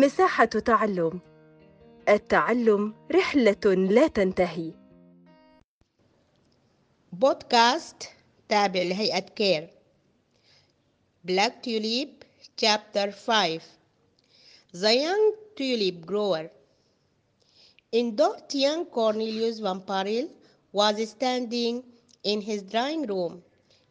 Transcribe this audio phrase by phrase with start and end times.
[0.00, 1.20] مساحة تعلم
[2.08, 4.72] التعلم رحلة لا تنتهي
[7.12, 8.02] بودكاست
[8.48, 9.68] تابع لهيئة كير
[11.28, 12.24] Black Tulip
[12.56, 13.62] Chapter 5
[14.74, 16.50] The Young Tulip Grower
[17.92, 20.28] In Dort young Cornelius Van Parel
[20.72, 21.82] was standing
[22.22, 23.42] in his drawing room.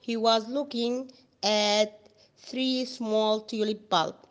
[0.00, 1.12] He was looking
[1.44, 2.00] at
[2.38, 4.21] three small tulip bulbs.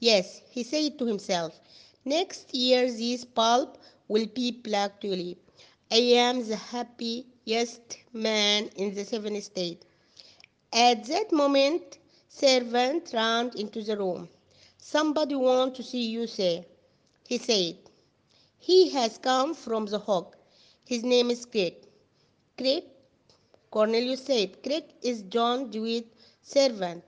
[0.00, 1.60] Yes, he said to himself,
[2.04, 5.38] next year this bulb will be black tulip.
[5.90, 9.84] I am the happiest man in the seventh state.
[10.72, 11.98] At that moment,
[12.28, 14.28] servant ran into the room.
[14.78, 16.64] Somebody want to see you, sir,
[17.26, 17.76] he said.
[18.58, 20.34] He has come from the Hague.
[20.86, 21.76] His name is Craig.
[22.56, 22.84] Craig,
[23.70, 27.04] Cornelius said, Craig is John de Witt's servant.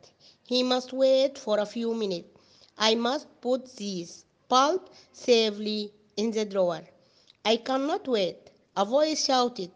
[0.47, 2.40] He must wait for a few minutes.
[2.83, 6.83] I must put this bulb safely in the drawer.
[7.45, 8.51] I cannot wait.
[8.77, 9.71] A voice shouted.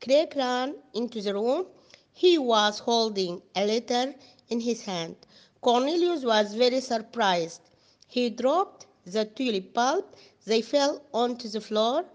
[0.00, 1.66] Craig ran into the room.
[2.14, 4.14] He was holding a letter
[4.48, 5.16] in his hand.
[5.60, 7.60] Cornelius was very surprised.
[8.08, 10.06] He dropped the tulip bulb.
[10.46, 12.06] They fell onto the floor.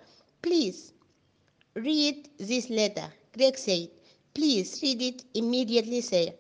[0.42, 0.92] Please
[1.76, 3.90] read this letter, Craig said.
[4.34, 6.34] Please read it immediately, sir.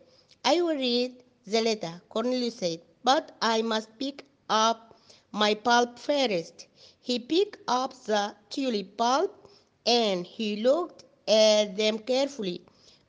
[0.43, 4.99] I will read the letter, Cornelius said, but I must pick up
[5.31, 6.67] my bulb first.
[7.01, 9.31] He picked up the tulip bulb
[9.85, 12.61] and he looked at them carefully.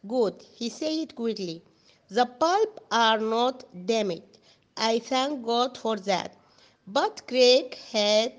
[0.06, 1.62] Good, he said quickly.
[2.08, 4.38] The bulb are not damaged.
[4.76, 6.36] I thank God for that.
[6.86, 8.32] But Craig had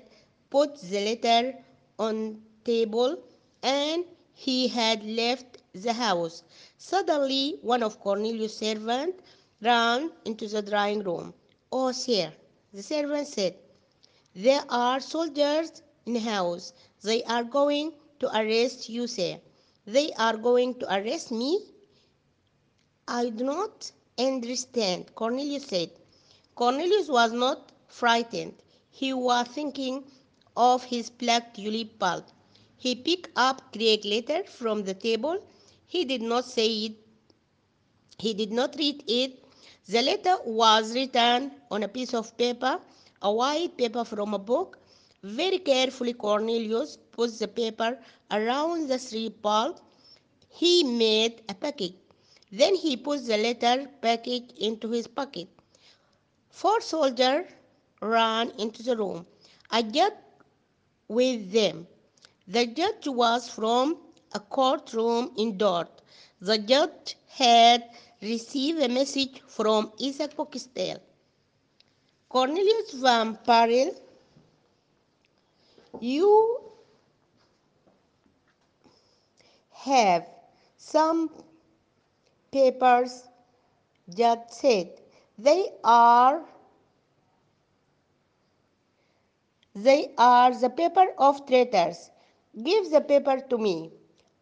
[0.50, 1.54] put the letter
[1.98, 3.18] on table
[3.62, 6.42] and he had left the house.
[6.78, 9.22] Suddenly, one of Cornelius' servants
[9.62, 11.34] ran into the drawing room.
[11.76, 12.32] Oh, sir,
[12.72, 13.56] the servant said,
[14.32, 16.72] there are soldiers in the house.
[17.02, 19.40] They are going to arrest you, sir.
[19.84, 21.72] They are going to arrest me?
[23.08, 25.90] I do not understand, Cornelius said.
[26.54, 28.54] Cornelius was not frightened.
[28.90, 30.04] He was thinking
[30.56, 32.24] of his black tulip bulb.
[32.76, 35.42] He picked up Craig's letter from the table.
[35.88, 36.92] He did not say it.
[38.20, 39.43] He did not read it.
[39.86, 42.80] The letter was written on a piece of paper,
[43.22, 44.78] a white paper from a book.
[45.22, 47.98] Very carefully, Cornelius put the paper
[48.30, 49.80] around the three bulbs.
[50.48, 51.94] He made a package.
[52.50, 55.48] Then he put the letter package into his pocket.
[56.50, 57.46] Four soldiers
[58.00, 59.26] ran into the room.
[59.70, 60.14] A judge
[61.08, 61.86] with them.
[62.46, 63.98] The judge was from
[64.32, 66.00] a courtroom in Dort.
[66.40, 67.84] The judge had
[68.24, 71.00] received a message from Isaac Boxtel.
[72.28, 73.94] Cornelius Van Baerle,
[76.00, 76.60] you
[79.72, 80.26] have
[80.76, 81.30] some
[82.50, 83.28] papers,
[84.16, 84.90] judge said.
[85.38, 86.44] They are
[89.74, 92.10] They are the paper of traitors.
[92.62, 93.92] Give the paper to me.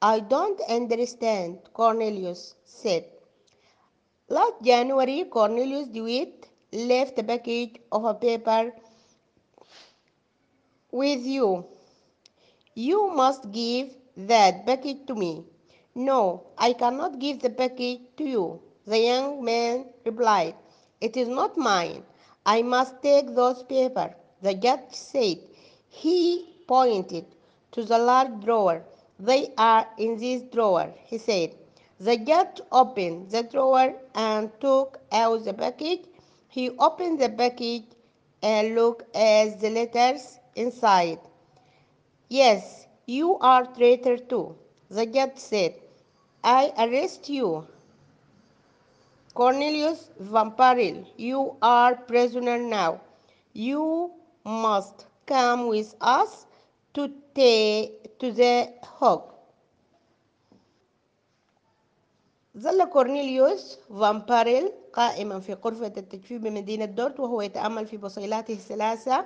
[0.03, 3.12] I don't understand, Cornelius said.
[4.33, 8.73] Last January, Cornelius de Witt left a package of a paper
[10.91, 11.67] with you.
[12.75, 15.45] You must give that package to me.
[15.95, 20.55] No, I cannot give the package to you, the young man replied.
[21.03, 22.03] It is not mine.
[22.47, 24.15] I must take those papers.
[24.41, 25.41] The judge said.
[25.91, 27.27] He pointed
[27.73, 28.83] to the large drawer.
[29.19, 31.55] They are in this drawer, he said.
[32.03, 36.05] The judge opened the drawer and took out the package.
[36.49, 37.85] He opened the package
[38.43, 41.21] and looked at the letters inside.
[42.29, 44.57] Yes, you are traitor too,
[44.91, 45.75] the judge said.
[46.43, 47.69] I arrest you.
[49.35, 53.01] Cornelius Van Baerle, you are prisoner now.
[53.53, 54.11] You
[54.45, 56.47] must come with us
[56.95, 59.32] to, to the Hague.
[62.59, 69.25] ظل كورنيليوس فان باريل قائما في غرفة التجفيف بمدينة دورت وهو يتأمل في بصيلاته الثلاثة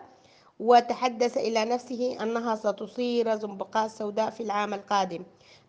[0.60, 5.24] وتحدث إلى نفسه أنها ستصير زنبقاء سوداء في العام القادم.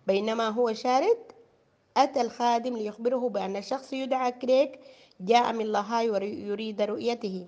[0.08, 1.18] بينما هو شارد
[1.98, 4.80] أتى الخادم ليخبره بأن شخص يدعى كريك
[5.20, 7.48] جاء من لاهاي ويريد رؤيته.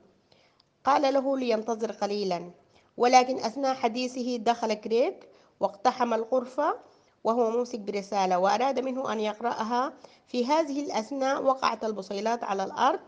[0.84, 2.52] قال له لينتظر قليلا.
[2.98, 5.30] ولكن أثناء حديثه دخل كريك
[5.60, 6.76] واقتحم الغرفة
[7.24, 9.94] وهو ممسك برسالة وأراد منه أن يقرأها
[10.28, 13.00] في هذه الأثناء وقعت البصيلات على الأرض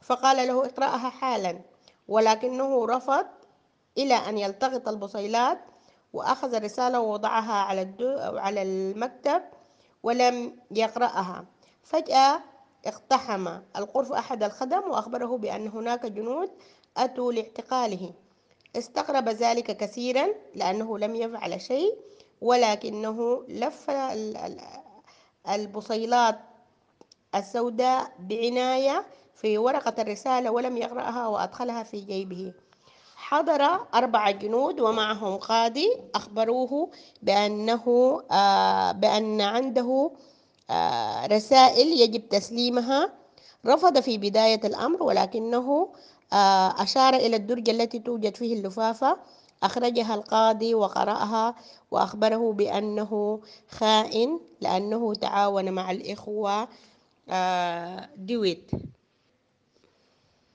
[0.00, 1.60] فقال له اقرأها حالا.
[2.08, 3.26] ولكنه رفض
[3.98, 5.58] إلى أن يلتقط البصيلات
[6.12, 9.42] وأخذ الرسالة ووضعها على الدو على المكتب
[10.02, 11.44] ولم يقرأها.
[11.82, 12.40] فجأة
[12.86, 16.50] اقتحم الغرفة أحد الخدم وأخبره بأن هناك جنود
[16.96, 18.12] أتوا لاعتقاله
[18.76, 21.96] استغرب ذلك كثيرا لأنه لم يفعل شيء
[22.42, 23.90] ولكنه لف
[25.48, 26.38] البصيلات
[27.34, 32.52] السوداء بعناية في ورقة الرسالة ولم يقرأها وأدخلها في جيبه.
[33.16, 33.62] حضر
[33.94, 36.90] أربع جنود ومعهم قاضي أخبروه
[37.22, 37.84] بأنه
[38.30, 40.10] آه بأن عنده
[40.70, 43.12] آه رسائل يجب تسليمها.
[43.66, 45.88] رفض في بداية الأمر ولكنه
[46.32, 49.16] آه أشار إلى الدرج التي توجد فيه اللفافة
[49.62, 51.54] أخرجها القاضي وقرأها
[51.90, 56.68] وأخبره بأنه خائن لأنه تعاون مع الإخوة
[58.16, 58.70] دويت